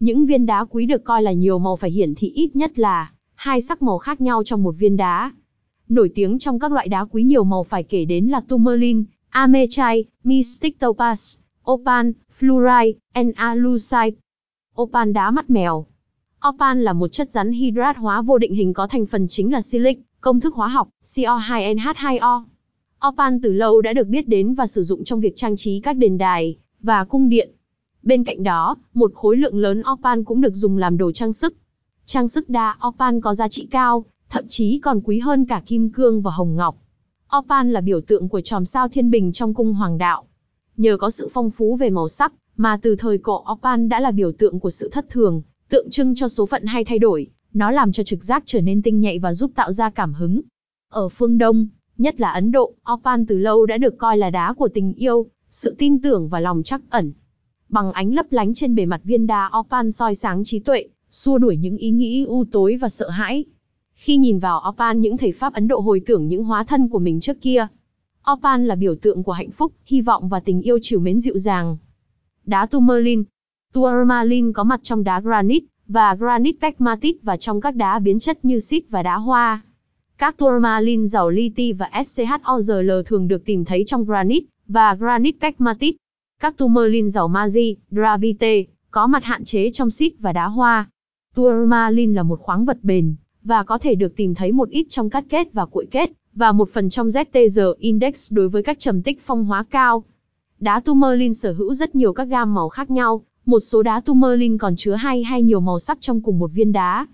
[0.00, 3.12] Những viên đá quý được coi là nhiều màu phải hiển thị ít nhất là
[3.34, 5.32] hai sắc màu khác nhau trong một viên đá.
[5.88, 10.08] Nổi tiếng trong các loại đá quý nhiều màu phải kể đến là tourmaline, amethyst,
[10.24, 11.38] mystic topaz,
[11.70, 14.16] opal, fluorite, analusite.
[14.82, 15.86] Opal đá mắt mèo.
[16.48, 19.62] Opal là một chất rắn hydrat hóa vô định hình có thành phần chính là
[19.62, 22.42] silic, công thức hóa học CO2NH2O.
[23.08, 25.96] Opal từ lâu đã được biết đến và sử dụng trong việc trang trí các
[25.96, 27.50] đền đài và cung điện.
[28.06, 31.56] Bên cạnh đó, một khối lượng lớn opal cũng được dùng làm đồ trang sức.
[32.04, 35.90] Trang sức đa opal có giá trị cao, thậm chí còn quý hơn cả kim
[35.90, 36.76] cương và hồng ngọc.
[37.38, 40.24] Opal là biểu tượng của chòm sao thiên bình trong cung hoàng đạo.
[40.76, 44.10] Nhờ có sự phong phú về màu sắc, mà từ thời cổ Opal đã là
[44.10, 47.70] biểu tượng của sự thất thường, tượng trưng cho số phận hay thay đổi, nó
[47.70, 50.40] làm cho trực giác trở nên tinh nhạy và giúp tạo ra cảm hứng.
[50.90, 51.66] Ở phương Đông,
[51.98, 55.26] nhất là Ấn Độ, Opal từ lâu đã được coi là đá của tình yêu,
[55.50, 57.12] sự tin tưởng và lòng trắc ẩn.
[57.68, 61.38] Bằng ánh lấp lánh trên bề mặt viên đá Opal soi sáng trí tuệ, xua
[61.38, 63.44] đuổi những ý nghĩ u tối và sợ hãi.
[63.94, 66.98] Khi nhìn vào Opal những thầy Pháp Ấn Độ hồi tưởng những hóa thân của
[66.98, 67.66] mình trước kia.
[68.32, 71.38] Opal là biểu tượng của hạnh phúc, hy vọng và tình yêu chiều mến dịu
[71.38, 71.76] dàng.
[72.44, 73.24] Đá tourmalin
[73.72, 78.44] Tourmaline có mặt trong đá granite và granite pegmatite và trong các đá biến chất
[78.44, 79.62] như xít và đá hoa.
[80.18, 85.96] Các tourmaline giàu li và SCHOZL thường được tìm thấy trong granite và granite pegmatite.
[86.40, 90.90] Các tourmaline giàu magie, gravite, có mặt hạn chế trong xít và đá hoa.
[91.34, 95.10] Tourmaline là một khoáng vật bền, và có thể được tìm thấy một ít trong
[95.10, 99.02] cát kết và cuội kết, và một phần trong ZTG index đối với các trầm
[99.02, 100.04] tích phong hóa cao.
[100.60, 104.56] Đá tourmaline sở hữu rất nhiều các gam màu khác nhau, một số đá tourmaline
[104.58, 107.06] còn chứa hai hay nhiều màu sắc trong cùng một viên đá.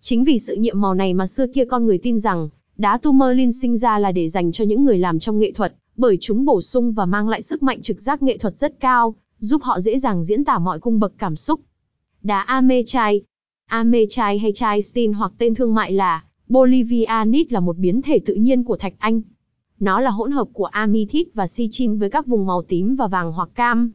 [0.00, 3.52] Chính vì sự nhiệm màu này mà xưa kia con người tin rằng, đá tourmaline
[3.52, 6.60] sinh ra là để dành cho những người làm trong nghệ thuật, bởi chúng bổ
[6.60, 9.98] sung và mang lại sức mạnh trực giác nghệ thuật rất cao, giúp họ dễ
[9.98, 11.60] dàng diễn tả mọi cung bậc cảm xúc.
[12.22, 13.22] Đá Amechai
[13.66, 18.34] Amechai hay chai Stein hoặc tên thương mại là Bolivianite là một biến thể tự
[18.34, 19.20] nhiên của thạch anh.
[19.80, 23.32] Nó là hỗn hợp của amethit và sichin với các vùng màu tím và vàng
[23.32, 23.92] hoặc cam.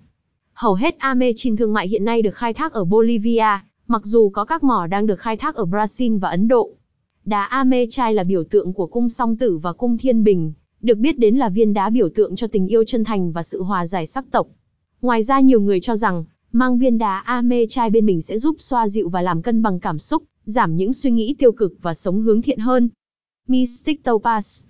[0.53, 4.45] Hầu hết amechin thương mại hiện nay được khai thác ở Bolivia, mặc dù có
[4.45, 6.69] các mỏ đang được khai thác ở Brazil và Ấn Độ.
[7.25, 11.19] Đá amechai là biểu tượng của cung song tử và cung thiên bình, được biết
[11.19, 14.05] đến là viên đá biểu tượng cho tình yêu chân thành và sự hòa giải
[14.05, 14.47] sắc tộc.
[15.01, 18.87] Ngoài ra nhiều người cho rằng, mang viên đá amechai bên mình sẽ giúp xoa
[18.87, 22.21] dịu và làm cân bằng cảm xúc, giảm những suy nghĩ tiêu cực và sống
[22.21, 22.89] hướng thiện hơn.
[23.47, 24.63] Mystic Topaz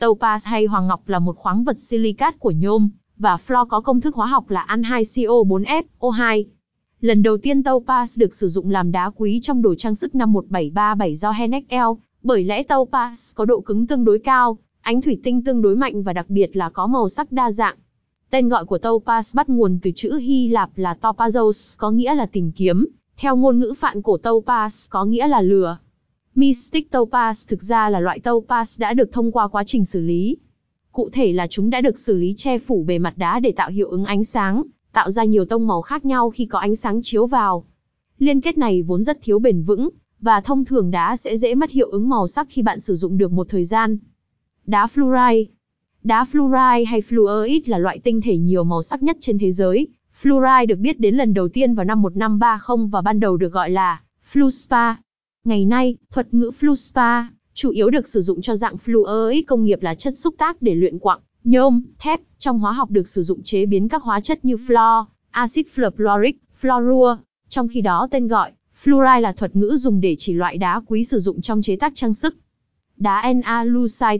[0.00, 4.00] Topaz hay hoàng ngọc là một khoáng vật silicat của nhôm, và fluor có công
[4.00, 6.44] thức hóa học là An2CO4F, O2.
[7.00, 10.32] Lần đầu tiên topaz được sử dụng làm đá quý trong đồ trang sức năm
[10.32, 11.76] 1737 do Henneck L,
[12.22, 14.58] bởi lẽ topaz có độ cứng tương đối cao,
[14.88, 17.76] ánh thủy tinh tương đối mạnh và đặc biệt là có màu sắc đa dạng.
[18.30, 22.26] Tên gọi của topaz bắt nguồn từ chữ Hy Lạp là topazos, có nghĩa là
[22.26, 25.78] tìm kiếm, theo ngôn ngữ phạn cổ topaz có nghĩa là lừa.
[26.34, 30.36] Mystic topaz thực ra là loại topaz đã được thông qua quá trình xử lý.
[30.92, 33.70] Cụ thể là chúng đã được xử lý che phủ bề mặt đá để tạo
[33.70, 34.62] hiệu ứng ánh sáng,
[34.92, 37.64] tạo ra nhiều tông màu khác nhau khi có ánh sáng chiếu vào.
[38.18, 39.88] Liên kết này vốn rất thiếu bền vững,
[40.20, 43.18] và thông thường đá sẽ dễ mất hiệu ứng màu sắc khi bạn sử dụng
[43.18, 43.98] được một thời gian.
[44.68, 45.44] Đá fluorite
[46.04, 49.88] Đá fluorite hay fluorite là loại tinh thể nhiều màu sắc nhất trên thế giới.
[50.22, 53.70] Fluorite được biết đến lần đầu tiên vào năm 1530 và ban đầu được gọi
[53.70, 54.00] là
[54.32, 54.94] fluorspar.
[55.44, 57.24] Ngày nay, thuật ngữ fluorspar
[57.54, 60.74] chủ yếu được sử dụng cho dạng fluorite công nghiệp là chất xúc tác để
[60.74, 64.44] luyện quặng, nhôm, thép, trong hóa học được sử dụng chế biến các hóa chất
[64.44, 67.16] như fluor, axit fluorfluoric, fluorua.
[67.48, 68.52] Trong khi đó tên gọi,
[68.84, 71.92] fluoride là thuật ngữ dùng để chỉ loại đá quý sử dụng trong chế tác
[71.94, 72.36] trang sức.
[72.96, 74.18] Đá Na-lucite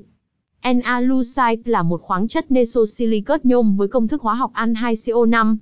[0.63, 5.57] N-alucite là một khoáng chất nesosilicate nhôm với công thức hóa học An2CO5.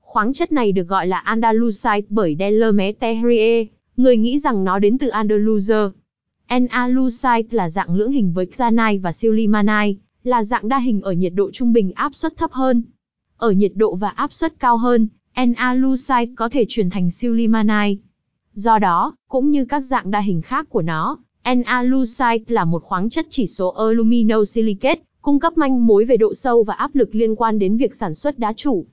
[0.00, 3.66] Khoáng chất này được gọi là Andalusite bởi Delerme Terrier,
[3.96, 5.90] người nghĩ rằng nó đến từ Andalusia.
[6.48, 11.32] N-alucite là dạng lưỡng hình với xanai và silimanai, là dạng đa hình ở nhiệt
[11.34, 12.82] độ trung bình áp suất thấp hơn.
[13.36, 17.98] Ở nhiệt độ và áp suất cao hơn, N-alucite có thể chuyển thành silimanai.
[18.52, 21.18] Do đó, cũng như các dạng đa hình khác của nó,
[21.54, 26.62] N-alusite là một khoáng chất chỉ số aluminosilicate, cung cấp manh mối về độ sâu
[26.62, 28.84] và áp lực liên quan đến việc sản xuất đá chủ.